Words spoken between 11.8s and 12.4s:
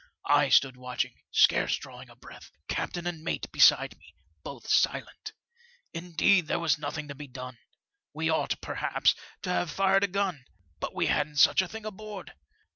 aboard.